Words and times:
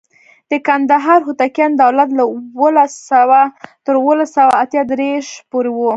د 0.51 0.53
کندهار 0.67 1.19
هوتکیانو 1.27 1.79
دولت 1.83 2.09
له 2.17 2.23
اوولس 2.31 2.93
سوه 3.11 3.39
تر 3.85 3.93
اوولس 3.99 4.29
سوه 4.37 4.53
اته 4.63 4.81
دیرش 4.89 5.27
پورې 5.49 5.71
و. 5.71 5.79